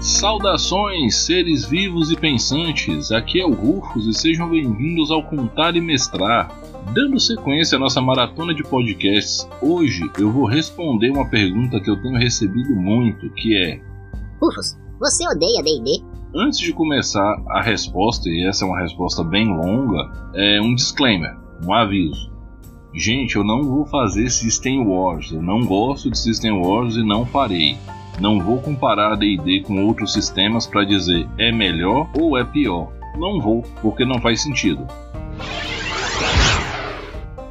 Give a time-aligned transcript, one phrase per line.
[0.00, 3.12] Saudações, seres vivos e pensantes!
[3.12, 6.50] Aqui é o Rufus e sejam bem-vindos ao Contar e Mestrar.
[6.94, 12.00] Dando sequência à nossa maratona de podcasts, hoje eu vou responder uma pergunta que eu
[12.00, 13.78] tenho recebido muito, que é:
[14.40, 16.02] Rufus, você odeia D&D?
[16.34, 21.36] Antes de começar a resposta, e essa é uma resposta bem longa, é um disclaimer,
[21.62, 22.32] um aviso.
[22.94, 27.26] Gente, eu não vou fazer System Wars, eu não gosto de System Wars e não
[27.26, 27.76] farei.
[28.20, 32.92] Não vou comparar D&D com outros sistemas para dizer é melhor ou é pior.
[33.16, 34.86] Não vou, porque não faz sentido.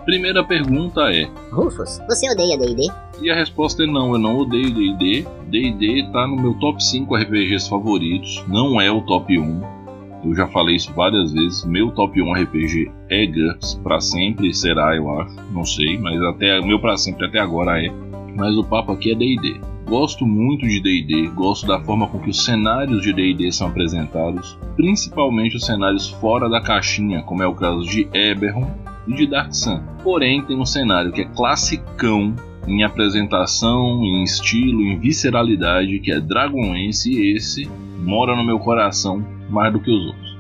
[0.06, 2.88] Primeira pergunta é: Rufus, você odeia D&D?
[3.20, 5.26] E a resposta é não, eu não odeio D&D.
[5.48, 9.80] D&D tá no meu top 5 RPGs favoritos, não é o top 1.
[10.24, 11.64] Eu já falei isso várias vezes.
[11.66, 15.36] Meu top 1 RPG é GURPS, para sempre será, eu acho.
[15.52, 18.09] Não sei, mas até meu para sempre até agora é.
[18.40, 19.60] Mas o papo aqui é D&D.
[19.86, 24.58] Gosto muito de D&D, gosto da forma com que os cenários de D&D são apresentados,
[24.78, 28.72] principalmente os cenários fora da caixinha, como é o caso de Eberron
[29.06, 29.82] e de Dark Sun.
[30.04, 32.34] Porém, tem um cenário que é classicão
[32.66, 39.22] em apresentação, em estilo, em visceralidade, que é Dragonlance e esse mora no meu coração
[39.50, 40.38] mais do que os outros.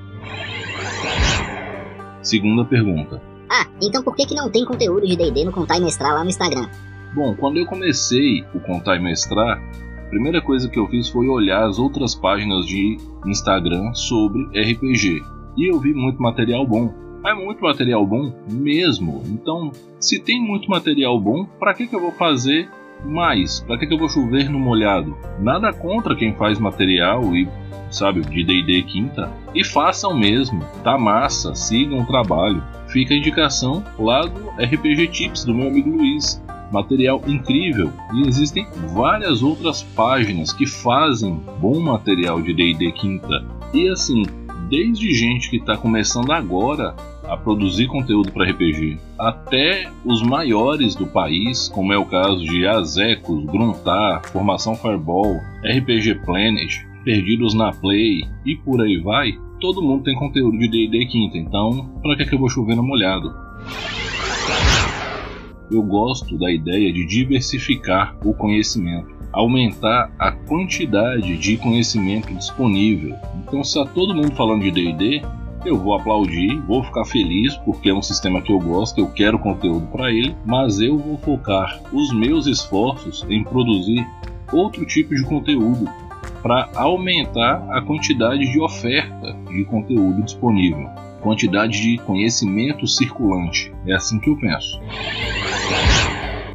[2.21, 3.21] Segunda pergunta.
[3.49, 6.23] Ah, então por que, que não tem conteúdo de D&D no Contar e Mestrar lá
[6.23, 6.69] no Instagram?
[7.13, 9.61] Bom, quando eu comecei o Contar e Mestrar,
[9.97, 15.21] a primeira coisa que eu fiz foi olhar as outras páginas de Instagram sobre RPG.
[15.57, 16.93] E eu vi muito material bom.
[17.25, 19.23] É muito material bom mesmo.
[19.27, 22.69] Então, se tem muito material bom, para que, que eu vou fazer
[23.03, 23.59] mais?
[23.61, 25.17] Para que, que eu vou chover no molhado?
[25.39, 27.47] Nada contra quem faz material e
[27.89, 32.63] sabe, de D&D quinta, e façam mesmo, tá massa, sigam o trabalho.
[32.87, 36.41] Fica a indicação lá do RPG Tips do meu amigo Luiz
[36.71, 43.45] material incrível e existem várias outras páginas que fazem bom material de D&D quinta.
[43.73, 44.23] E assim,
[44.69, 46.95] desde gente que está começando agora
[47.27, 52.65] a produzir conteúdo para RPG, até os maiores do país, como é o caso de
[52.65, 60.03] Azecos, Gruntar, Formação Fireball, RPG Planet, Perdidos na Play e por aí vai, todo mundo
[60.03, 63.33] tem conteúdo de D&D quinta, então para que, que eu vou chover no molhado?
[65.71, 73.15] Eu gosto da ideia de diversificar o conhecimento, aumentar a quantidade de conhecimento disponível.
[73.43, 75.21] Então, se está todo mundo falando de DD,
[75.65, 79.37] eu vou aplaudir, vou ficar feliz porque é um sistema que eu gosto, eu quero
[79.37, 84.07] conteúdo para ele, mas eu vou focar os meus esforços em produzir
[84.51, 85.85] outro tipo de conteúdo
[86.41, 90.89] para aumentar a quantidade de oferta de conteúdo disponível
[91.21, 93.71] quantidade de conhecimento circulante.
[93.85, 94.79] É assim que eu penso.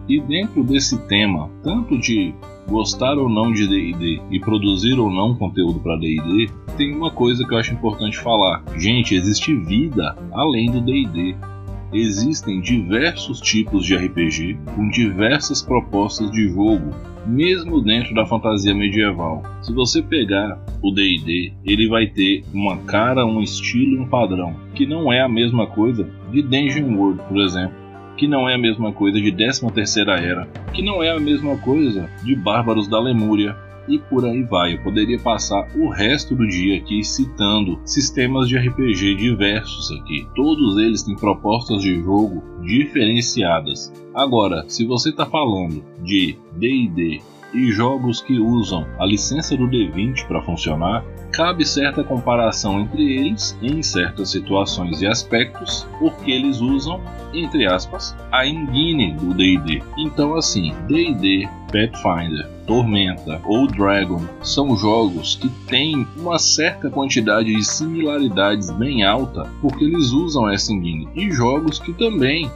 [0.08, 2.34] E dentro desse tema, tanto de
[2.68, 7.46] gostar ou não de D&D e produzir ou não conteúdo para D&D, tem uma coisa
[7.46, 8.62] que eu acho importante falar.
[8.76, 11.36] Gente, existe vida além do D&D.
[11.94, 16.92] Existem diversos tipos de RPG com diversas propostas de jogo,
[17.24, 19.44] mesmo dentro da fantasia medieval.
[19.62, 24.56] Se você pegar o D&D, ele vai ter uma cara, um estilo e um padrão,
[24.74, 27.84] que não é a mesma coisa de Dungeon World, por exemplo
[28.16, 31.56] que não é a mesma coisa de 13 Terceira Era, que não é a mesma
[31.58, 33.56] coisa de Bárbaros da Lemúria,
[33.88, 34.74] e por aí vai.
[34.74, 40.26] Eu poderia passar o resto do dia aqui citando sistemas de RPG diversos aqui.
[40.34, 43.92] Todos eles têm propostas de jogo diferenciadas.
[44.14, 47.20] Agora, se você está falando de D&D
[47.54, 53.56] e jogos que usam a licença do D20 para funcionar, cabe certa comparação entre eles
[53.62, 57.00] em certas situações e aspectos, porque eles usam,
[57.32, 59.82] entre aspas, a engine do D&D.
[59.96, 67.64] Então assim, D&D, Pathfinder, Tormenta ou Dragon são jogos que têm uma certa quantidade de
[67.64, 72.50] similaridades bem alta porque eles usam essa engine e jogos que também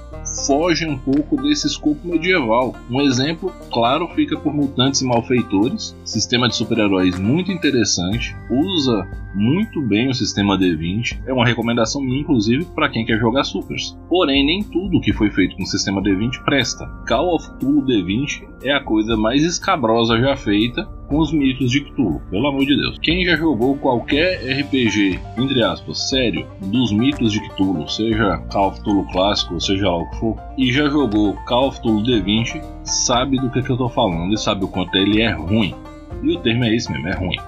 [0.46, 2.74] fogem um pouco desse escopo medieval.
[2.90, 9.80] Um exemplo claro fica por Mutantes e Malfeitores, sistema de super-heróis muito interessante, usa muito
[9.82, 13.96] bem o sistema D20, é uma recomendação minha inclusive para quem quer jogar supers.
[14.08, 16.86] Porém, nem tudo que foi feito com o sistema D20 presta.
[17.06, 21.80] Call of Cthulhu D20 é a coisa mais escabrosa já feita com os mitos de
[21.80, 22.98] Cthulhu, pelo amor de Deus.
[23.00, 28.80] Quem já jogou qualquer RPG, entre aspas, sério, dos mitos de Cthulhu, seja Call of
[28.80, 33.38] Cthulhu clássico, seja lá o que for, e já jogou Call of Cthulhu D20, sabe
[33.38, 35.74] do que, que eu tô falando e sabe o quanto ele é ruim.
[36.22, 37.38] E o termo é esse mesmo, é ruim.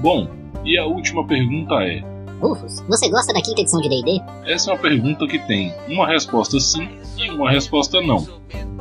[0.00, 0.28] Bom,
[0.64, 2.02] e a última pergunta é:
[2.40, 4.22] Rufus, você gosta da quinta edição de D&D?
[4.46, 6.88] Essa é uma pergunta que tem uma resposta sim
[7.18, 8.26] e uma resposta não.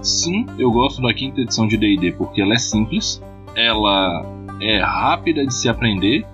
[0.02, 3.22] Sim, eu gosto da quinta edição de D&D porque ela é simples,
[3.56, 4.26] ela
[4.62, 6.26] é rápida de se aprender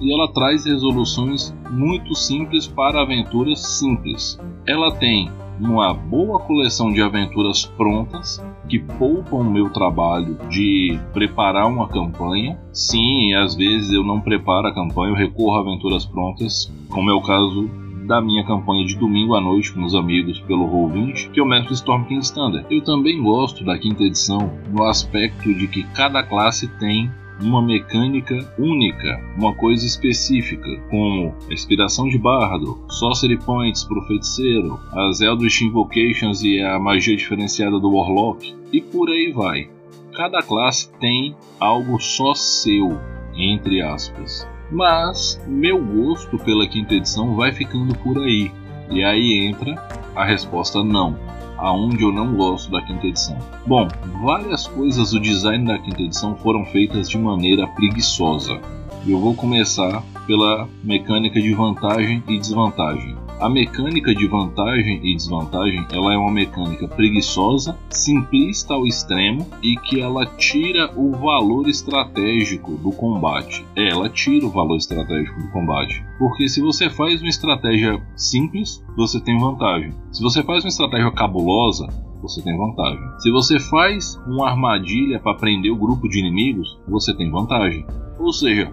[0.00, 4.38] e ela traz resoluções muito simples para aventuras simples.
[4.66, 11.66] Ela tem uma boa coleção de aventuras prontas que poupam o meu trabalho de preparar
[11.66, 12.58] uma campanha.
[12.72, 17.14] Sim, às vezes eu não preparo a campanha, eu recorro a aventuras prontas, como é
[17.14, 17.68] o caso
[18.06, 21.74] da minha campanha de domingo à noite com os amigos pelo Roll20, que eu mestre
[21.74, 22.66] Storm King Standard.
[22.70, 27.10] Eu também gosto da quinta edição no aspecto de que cada classe tem
[27.40, 34.06] uma mecânica única, uma coisa específica, como a inspiração de bardo, sorcery points para o
[34.06, 39.68] feiticeiro, as Eldritch Invocations e a magia diferenciada do Warlock, e por aí vai.
[40.14, 42.98] Cada classe tem algo só seu,
[43.34, 44.48] entre aspas.
[44.70, 48.50] Mas meu gosto pela quinta edição vai ficando por aí.
[48.90, 49.74] E aí entra
[50.14, 51.25] a resposta não
[51.58, 53.38] aonde eu não gosto da quinta edição.
[53.66, 53.88] Bom,
[54.22, 58.60] várias coisas do design da quinta edição foram feitas de maneira preguiçosa.
[59.06, 63.16] Eu vou começar pela mecânica de vantagem e desvantagem.
[63.38, 69.76] A mecânica de vantagem e desvantagem, ela é uma mecânica preguiçosa, simplista ao extremo e
[69.76, 73.62] que ela tira o valor estratégico do combate.
[73.76, 76.02] Ela tira o valor estratégico do combate.
[76.18, 79.92] Porque se você faz uma estratégia simples, você tem vantagem.
[80.10, 81.86] Se você faz uma estratégia cabulosa,
[82.22, 83.04] você tem vantagem.
[83.18, 87.84] Se você faz uma armadilha para prender o grupo de inimigos, você tem vantagem.
[88.18, 88.72] Ou seja,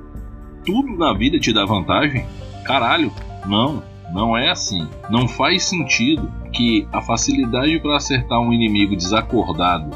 [0.65, 2.25] tudo na vida te dá vantagem?
[2.63, 3.11] Caralho,
[3.45, 3.83] não.
[4.13, 4.87] Não é assim.
[5.09, 9.89] Não faz sentido que a facilidade para acertar um inimigo desacordado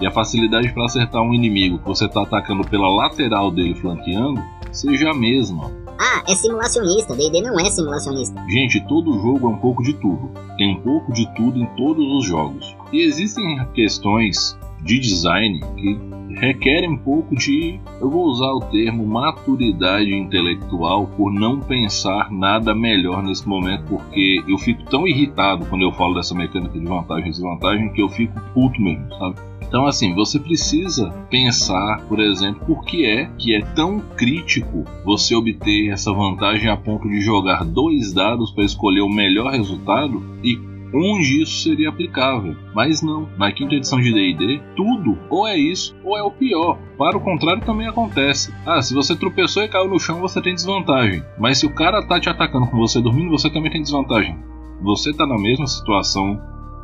[0.00, 4.40] e a facilidade para acertar um inimigo que você está atacando pela lateral dele flanqueando
[4.70, 5.72] seja a mesma.
[5.98, 7.16] Ah, é simulacionista.
[7.16, 8.40] D&D não é simulacionista.
[8.48, 10.30] Gente, todo jogo é um pouco de tudo.
[10.56, 12.76] Tem um pouco de tudo em todos os jogos.
[12.92, 15.98] E existem questões de design que
[16.40, 22.74] requerem um pouco de, eu vou usar o termo maturidade intelectual por não pensar nada
[22.74, 27.28] melhor nesse momento, porque eu fico tão irritado quando eu falo dessa mecânica de vantagem
[27.28, 29.36] e desvantagem que eu fico puto mesmo, sabe?
[29.68, 35.34] Então, assim, você precisa pensar, por exemplo, por que é que é tão crítico você
[35.34, 40.56] obter essa vantagem a ponto de jogar dois dados para escolher o melhor resultado e
[40.94, 42.56] onde isso seria aplicável.
[42.74, 46.78] Mas não, na quinta edição de D&D, tudo ou é isso ou é o pior.
[46.96, 48.52] Para o contrário também acontece.
[48.66, 51.22] Ah, se você tropeçou e caiu no chão, você tem desvantagem.
[51.38, 54.36] Mas se o cara tá te atacando com você dormindo, você também tem desvantagem.
[54.82, 56.40] Você tá na mesma situação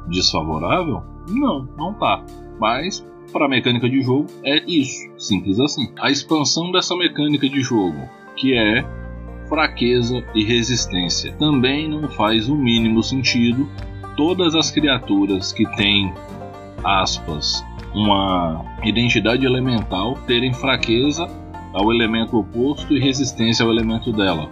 [0.09, 1.03] desfavorável?
[1.29, 2.25] Não, não tá.
[2.61, 5.93] Mas para a mecânica de jogo é isso, simples assim.
[6.01, 8.85] A expansão dessa mecânica de jogo, que é
[9.49, 13.69] fraqueza e resistência, também não faz o mínimo sentido
[14.17, 16.13] todas as criaturas que têm
[16.83, 17.65] aspas
[17.95, 21.29] uma identidade elemental terem fraqueza
[21.73, 24.49] ao elemento oposto e resistência ao elemento dela.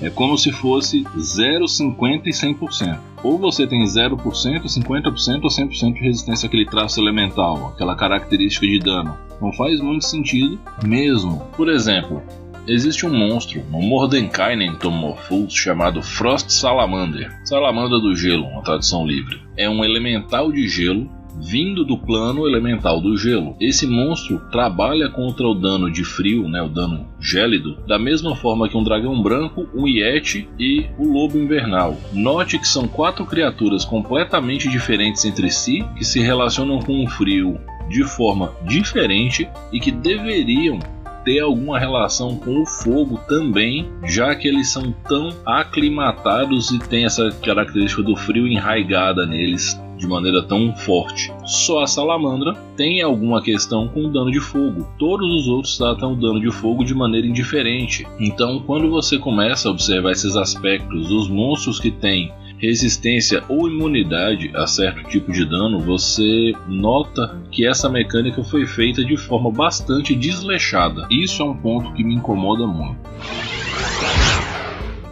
[0.00, 2.98] É como se fosse 0, 50 e 100%.
[3.22, 8.78] Ou você tem 0%, 50% ou 100% de resistência àquele traço elemental, aquela característica de
[8.78, 9.16] dano.
[9.40, 11.42] Não faz muito sentido mesmo.
[11.56, 12.22] Por exemplo,
[12.68, 19.40] Existe um monstro no Mordenkainen Tomorphus chamado Frost Salamander, Salamandra do Gelo, uma tradução livre.
[19.56, 21.08] É um elemental de gelo
[21.40, 23.54] vindo do plano elemental do gelo.
[23.60, 28.68] Esse monstro trabalha contra o dano de frio, né, o dano gélido, da mesma forma
[28.68, 31.96] que um dragão branco, um yeti e o lobo invernal.
[32.12, 37.60] Note que são quatro criaturas completamente diferentes entre si que se relacionam com o frio
[37.88, 40.80] de forma diferente e que deveriam
[41.26, 47.04] ter alguma relação com o fogo também, já que eles são tão aclimatados e tem
[47.04, 51.32] essa característica do frio enraigada neles de maneira tão forte.
[51.44, 54.86] Só a salamandra tem alguma questão com o dano de fogo.
[54.98, 58.06] Todos os outros tratam o dano de fogo de maneira indiferente.
[58.20, 64.50] Então, quando você começa a observar esses aspectos dos monstros que têm resistência ou imunidade
[64.54, 70.14] a certo tipo de dano, você nota que essa mecânica foi feita de forma bastante
[70.14, 71.06] desleixada.
[71.10, 72.98] Isso é um ponto que me incomoda muito.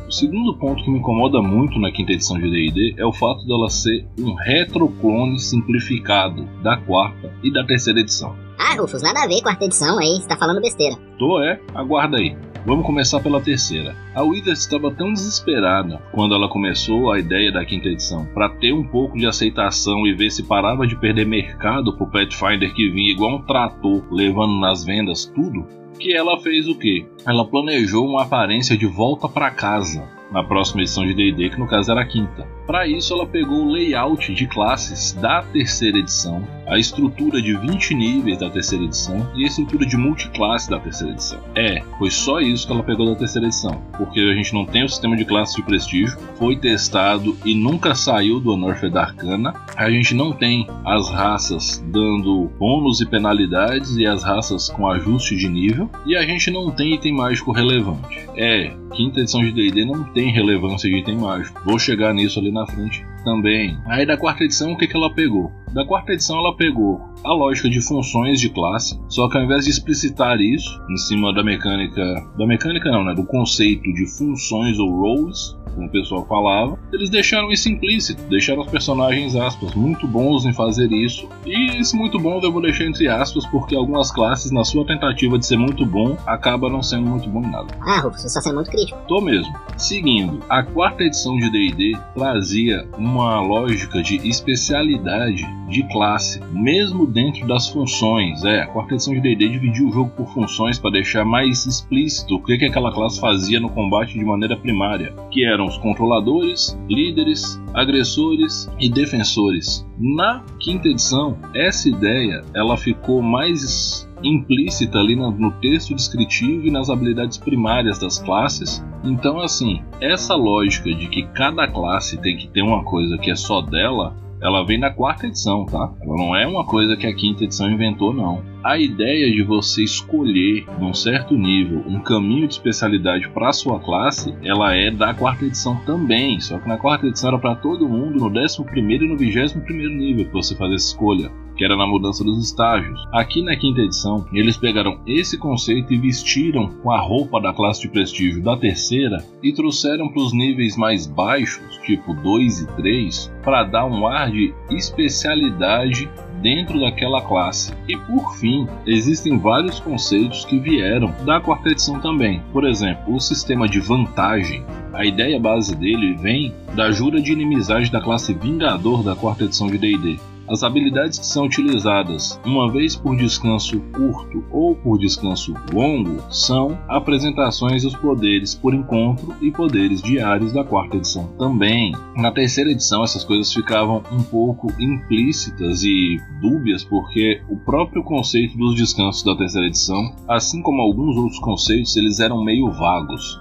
[0.06, 3.44] O segundo ponto que me incomoda muito na quinta edição de D&D é o fato
[3.46, 8.36] dela ser um retroclone simplificado da quarta e da terceira edição.
[8.58, 10.96] Ah, Rufus, nada a ver com a quarta edição aí, você tá falando besteira.
[11.18, 12.36] Tô é, aguarda aí.
[12.66, 13.94] Vamos começar pela terceira.
[14.14, 18.72] A Withers estava tão desesperada quando ela começou a ideia da quinta edição para ter
[18.72, 23.12] um pouco de aceitação e ver se parava de perder mercado pro Pathfinder que vinha
[23.12, 25.66] igual um trator levando nas vendas tudo,
[26.00, 27.06] que ela fez o quê?
[27.26, 31.68] Ela planejou uma aparência de volta para casa na próxima edição de D&D, que no
[31.68, 32.44] caso era a quinta.
[32.66, 37.94] Para isso, ela pegou o layout de classes da terceira edição, a estrutura de 20
[37.94, 41.38] níveis da terceira edição e a estrutura de multiclasse da terceira edição.
[41.54, 44.82] É, foi só isso que ela pegou da terceira edição, porque a gente não tem
[44.82, 49.54] o sistema de classes de prestígio, foi testado e nunca saiu do Unearthed Arcana.
[49.76, 55.36] A gente não tem as raças dando bônus e penalidades e as raças com ajuste
[55.36, 58.26] de nível, e a gente não tem item mágico relevante.
[58.36, 61.60] É, quinta edição de D&D não tem relevância de item mágico.
[61.64, 63.76] Vou chegar nisso ali na frente também.
[63.86, 65.50] Aí da quarta edição, o que, que ela pegou?
[65.72, 69.64] Da quarta edição, ela pegou a lógica de funções de classe, só que ao invés
[69.64, 72.02] de explicitar isso em cima da mecânica,
[72.38, 77.10] da mecânica não, né, do conceito de funções ou roles, como o pessoal falava, eles
[77.10, 81.28] deixaram isso implícito, deixaram os personagens, aspas, muito bons em fazer isso.
[81.44, 85.38] E esse muito bom eu vou deixar entre aspas, porque algumas classes, na sua tentativa
[85.38, 87.74] de ser muito bom, acaba não sendo muito bom em nada.
[87.80, 88.98] Ah, Rufus, você está sendo muito crítico.
[89.08, 89.52] Tô mesmo.
[89.76, 97.46] Seguindo, a quarta edição de D&D trazia uma lógica de especialidade de classe, mesmo dentro
[97.46, 98.44] das funções.
[98.44, 102.36] É, a quarta edição de D&D dividiu o jogo por funções para deixar mais explícito
[102.36, 106.78] o que, que aquela classe fazia no combate de maneira primária, que eram os controladores,
[106.88, 109.86] líderes, agressores e defensores.
[109.98, 116.88] Na quinta edição, essa ideia ela ficou mais implícita ali no texto descritivo e nas
[116.88, 118.84] habilidades primárias das classes.
[119.04, 123.36] Então, assim, essa lógica de que cada classe tem que ter uma coisa que é
[123.36, 125.90] só dela, ela vem na quarta edição, tá?
[126.02, 128.44] Ela não é uma coisa que a quinta edição inventou, não.
[128.62, 134.34] A ideia de você escolher, num certo nível, um caminho de especialidade para sua classe,
[134.42, 136.38] ela é da quarta edição também.
[136.40, 139.58] Só que na quarta edição era para todo mundo no 11 e no 21
[139.96, 143.00] nível que você faz essa escolha que era na mudança dos estágios.
[143.12, 147.82] Aqui na quinta edição, eles pegaram esse conceito e vestiram com a roupa da classe
[147.82, 153.32] de prestígio da terceira e trouxeram para os níveis mais baixos, tipo 2 e 3,
[153.42, 156.08] para dar um ar de especialidade
[156.44, 157.72] dentro daquela classe.
[157.88, 162.42] E por fim, existem vários conceitos que vieram da quarta edição também.
[162.52, 164.62] Por exemplo, o sistema de vantagem.
[164.92, 169.68] A ideia base dele vem da jura de inimizade da classe Vingador da quarta edição
[169.68, 170.18] de D&D.
[170.46, 176.78] As habilidades que são utilizadas uma vez por descanso curto ou por descanso longo são
[176.86, 181.92] apresentações dos poderes por encontro e poderes diários da quarta edição também.
[182.14, 188.58] Na terceira edição, essas coisas ficavam um pouco implícitas e dúbias, porque o próprio conceito
[188.58, 193.40] dos descansos da terceira edição, assim como alguns outros conceitos, eles eram meio vagos.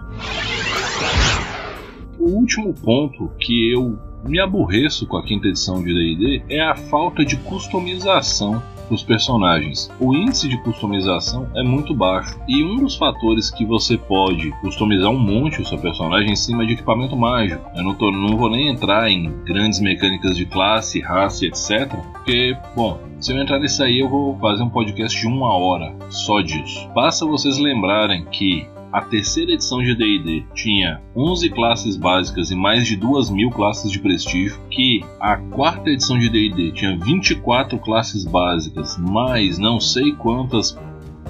[2.17, 6.75] O último ponto que eu me aborreço com a quinta edição de D&D é a
[6.75, 9.89] falta de customização dos personagens.
[9.99, 15.09] O índice de customização é muito baixo e um dos fatores que você pode customizar
[15.09, 17.65] um monte o seu personagem em cima de equipamento mágico.
[17.75, 21.91] Eu não, tô, não vou nem entrar em grandes mecânicas de classe, raça, etc.
[22.11, 25.95] Porque, bom, se eu entrar nisso aí, eu vou fazer um podcast de uma hora
[26.09, 26.89] só disso.
[26.93, 32.85] Basta vocês lembrarem que a terceira edição de D&D tinha 11 classes básicas e mais
[32.85, 38.23] de 2 mil classes de prestígio, que a quarta edição de D&D tinha 24 classes
[38.23, 40.77] básicas, mais não sei quantas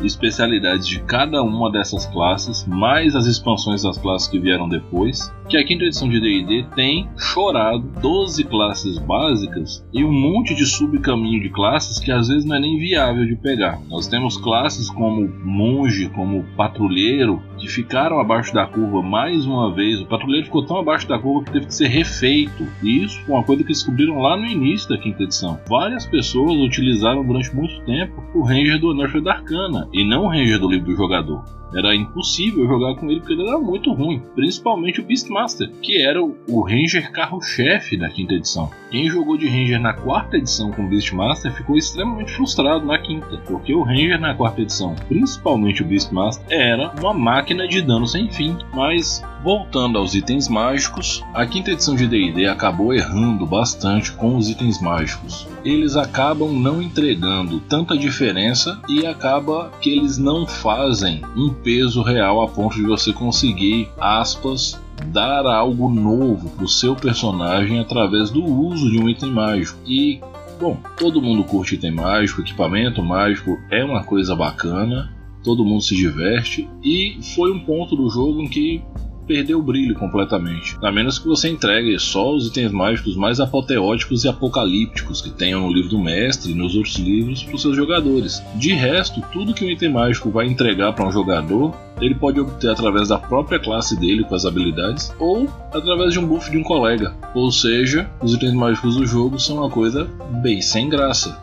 [0.02, 5.58] especialidades de cada uma dessas classes, mais as expansões das classes que vieram depois, que
[5.58, 11.42] a quinta edição de D&D tem chorado 12 classes básicas e um monte de subcaminho
[11.42, 13.80] de classes que às vezes não é nem viável de pegar.
[13.90, 20.02] Nós temos classes como monge, como patrulheiro, ficaram abaixo da curva mais uma vez.
[20.02, 22.68] O patrulheiro ficou tão abaixo da curva que teve que ser refeito.
[22.82, 25.60] E isso foi uma coisa que descobriram lá no início da quinta edição.
[25.68, 30.60] Várias pessoas utilizaram durante muito tempo o Ranger do Unearthed Arcana e não o Ranger
[30.60, 31.44] do livro do jogador.
[31.76, 36.24] Era impossível jogar com ele porque ele era muito ruim, principalmente o Beastmaster, que era
[36.24, 38.70] o Ranger carro-chefe da quinta edição.
[38.92, 43.42] Quem jogou de Ranger na quarta edição com o Beastmaster ficou extremamente frustrado na quinta,
[43.48, 48.30] porque o Ranger na quarta edição, principalmente o Beastmaster, era uma máquina de dano sem
[48.30, 48.58] fim.
[48.74, 54.50] Mas voltando aos itens mágicos, a quinta edição de D&D acabou errando bastante com os
[54.50, 55.48] itens mágicos.
[55.64, 62.42] Eles acabam não entregando tanta diferença e acaba que eles não fazem um peso real
[62.42, 68.90] a ponto de você conseguir, aspas, dar algo novo pro seu personagem através do uso
[68.90, 69.78] de um item mágico.
[69.86, 70.22] E,
[70.60, 75.13] bom, todo mundo curte item mágico, equipamento mágico é uma coisa bacana,
[75.44, 78.82] todo mundo se diverte e foi um ponto do jogo em que
[79.28, 80.78] perder o brilho completamente.
[80.82, 85.62] A menos que você entregue só os itens mágicos mais apoteóticos e apocalípticos que tenham
[85.62, 88.44] no livro do mestre e nos outros livros para os seus jogadores.
[88.56, 92.70] De resto, tudo que um item mágico vai entregar para um jogador ele pode obter
[92.70, 96.64] através da própria classe dele com as habilidades ou através de um buff de um
[96.64, 97.16] colega.
[97.34, 100.06] Ou seja, os itens mágicos do jogo são uma coisa
[100.42, 101.42] bem sem graça.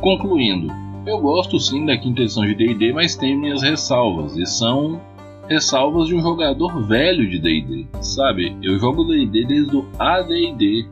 [0.00, 0.72] Concluindo,
[1.06, 5.00] eu gosto sim da quinta edição de D&D, mas tenho minhas ressalvas e são
[5.48, 7.86] ressalvas de um jogador velho de D&D.
[8.00, 10.86] Sabe, eu jogo D&D desde o AD&D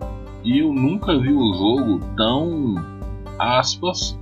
[0.44, 2.74] e eu nunca vi o jogo tão
[3.38, 4.18] aspas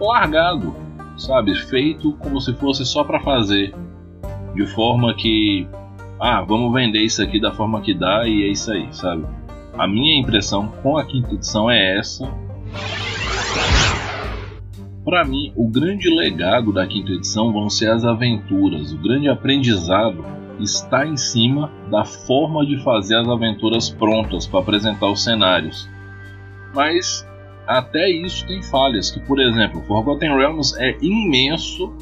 [0.00, 0.74] largado
[1.20, 1.54] sabe?
[1.54, 3.74] Feito como se fosse só para fazer,
[4.54, 5.68] de forma que,
[6.18, 9.24] ah, vamos vender isso aqui da forma que dá e é isso aí, sabe?
[9.76, 12.28] A minha impressão com a quinta edição é essa.
[15.04, 18.92] Para mim, o grande legado da quinta edição vão ser as aventuras.
[18.92, 20.24] O grande aprendizado
[20.58, 25.88] está em cima da forma de fazer as aventuras prontas para apresentar os cenários.
[26.74, 27.26] Mas
[27.66, 31.92] até isso tem falhas, que por exemplo, Forgotten Realms é imenso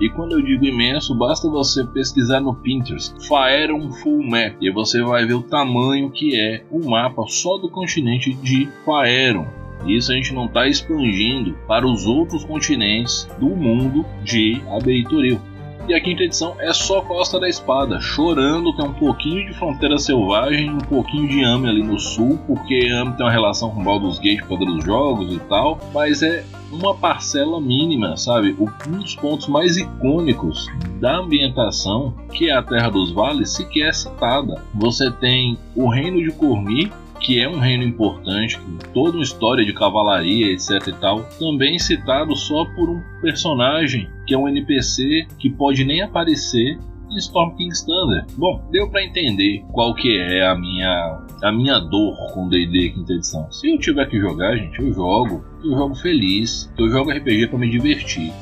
[0.00, 5.02] e quando eu digo imenso, basta você pesquisar no Pinterest Faeron Full Map e você
[5.02, 9.65] vai ver o tamanho que é o mapa só do continente de Faeron.
[9.84, 15.40] Isso a gente não está expandindo para os outros continentes do mundo de Abeiril.
[15.88, 19.96] E a quinta edição é só Costa da Espada, chorando, tem um pouquinho de Fronteira
[19.98, 24.18] Selvagem, um pouquinho de Ame ali no sul, porque Ame tem uma relação com Baldur's
[24.18, 28.56] Gate por dos jogos e tal, mas é uma parcela mínima, sabe?
[28.58, 30.66] Um dos pontos mais icônicos
[31.00, 34.60] da ambientação, que é a Terra dos Vales, sequer é citada.
[34.74, 36.90] Você tem o Reino de Cormi,
[37.26, 41.76] que é um reino importante, com toda uma história de cavalaria, etc e tal, também
[41.76, 46.78] citado só por um personagem que é um NPC que pode nem aparecer
[47.10, 48.24] em Storm King's Thunder.
[48.38, 53.12] Bom, deu para entender qual que é a minha a minha dor com D&D quinta
[53.14, 53.50] edição.
[53.50, 57.58] Se eu tiver que jogar, gente, eu jogo, eu jogo feliz, eu jogo RPG para
[57.58, 58.32] me divertir.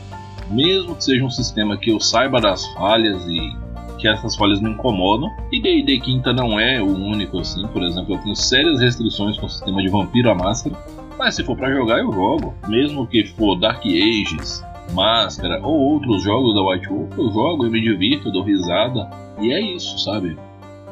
[0.51, 3.64] Mesmo que seja um sistema que eu saiba das falhas e
[4.05, 5.31] que essas falhas me incomodam.
[5.51, 9.47] E D&D Quinta não é o único assim, por exemplo, eu tenho sérias restrições com
[9.47, 10.77] o sistema de Vampiro à Máscara,
[11.19, 16.23] mas se for para jogar eu jogo, mesmo que for Dark Ages, Máscara ou outros
[16.23, 19.09] jogos da White Wolf, eu jogo e me divirto, dou risada,
[19.41, 20.37] e é isso, sabe?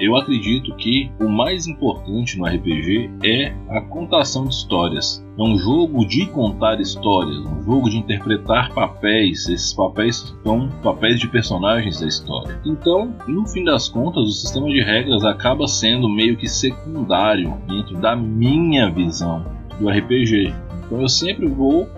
[0.00, 5.21] Eu acredito que o mais importante no RPG é a contação de histórias.
[5.38, 9.48] É um jogo de contar histórias, um jogo de interpretar papéis.
[9.48, 12.60] Esses papéis são papéis de personagens da história.
[12.66, 17.96] Então, no fim das contas, o sistema de regras acaba sendo meio que secundário dentro
[17.96, 19.44] da minha visão
[19.80, 20.54] do RPG.
[20.84, 21.88] Então eu sempre vou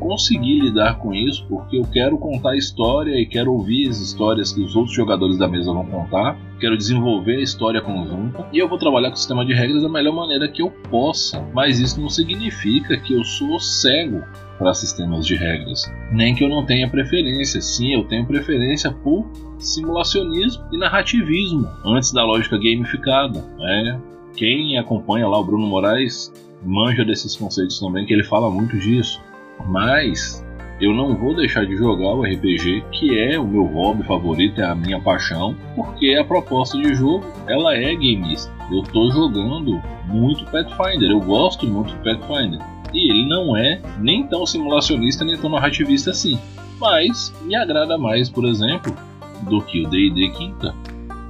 [0.00, 4.52] conseguir lidar com isso, porque eu quero contar a história e quero ouvir as histórias
[4.52, 8.68] que os outros jogadores da mesa vão contar, quero desenvolver a história conjunta e eu
[8.68, 11.46] vou trabalhar com o sistema de regras da melhor maneira que eu possa.
[11.54, 14.24] Mas isso não significa que eu sou cego
[14.58, 17.60] para sistemas de regras, nem que eu não tenha preferência.
[17.60, 19.26] Sim, eu tenho preferência por
[19.58, 23.44] simulacionismo e narrativismo antes da lógica gamificada.
[23.58, 24.00] Né?
[24.34, 26.32] Quem acompanha lá o Bruno Moraes
[26.62, 29.20] manja desses conceitos também, que ele fala muito disso.
[29.66, 30.44] Mas
[30.80, 34.64] eu não vou deixar de jogar o RPG, que é o meu hobby favorito, é
[34.64, 38.50] a minha paixão, porque a proposta de jogo ela é gameista.
[38.70, 42.60] Eu estou jogando muito Pathfinder, eu gosto muito de Pathfinder.
[42.94, 46.38] E ele não é nem tão simulacionista nem tão narrativista assim.
[46.80, 48.94] Mas me agrada mais, por exemplo,
[49.42, 50.74] do que o D&D Quinta.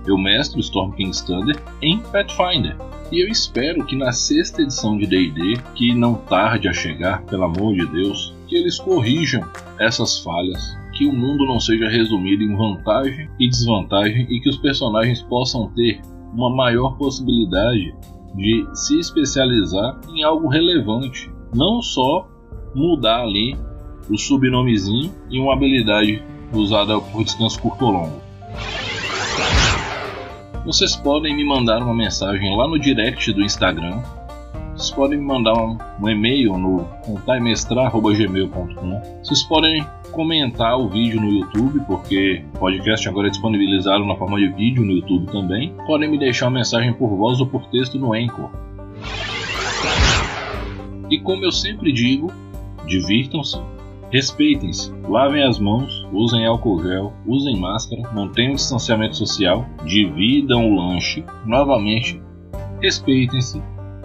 [0.06, 2.76] Eu mestro Storm King's Thunder em Pathfinder.
[3.12, 7.42] E eu espero que na sexta edição de D&D, que não tarde a chegar, pelo
[7.42, 9.42] amor de Deus, que eles corrijam
[9.80, 14.58] essas falhas, que o mundo não seja resumido em vantagem e desvantagem e que os
[14.58, 16.00] personagens possam ter
[16.32, 17.92] uma maior possibilidade
[18.36, 22.28] de se especializar em algo relevante, não só
[22.76, 23.56] mudar ali
[24.08, 28.29] o subnomezinho e uma habilidade usada por descanso curto ou longo
[30.64, 34.02] vocês podem me mandar uma mensagem lá no direct do Instagram.
[34.74, 39.02] Vocês podem me mandar um, um e-mail no contaimestrar.gmail.com.
[39.22, 44.38] Vocês podem comentar o vídeo no YouTube, porque o podcast agora é disponibilizado na forma
[44.38, 45.74] de vídeo no YouTube também.
[45.86, 48.50] Podem me deixar uma mensagem por voz ou por texto no Anchor.
[51.10, 52.32] E como eu sempre digo,
[52.86, 53.58] divirtam-se
[54.10, 60.74] Respeitem-se, lavem as mãos, usem álcool gel, usem máscara, mantenham o distanciamento social, dividam o
[60.74, 61.24] lanche.
[61.46, 62.20] Novamente,
[62.82, 63.62] respeitem-se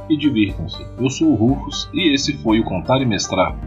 [0.08, 0.86] e divirtam-se.
[1.00, 3.58] Eu sou o Rufus e esse foi o Contar e Mestrar.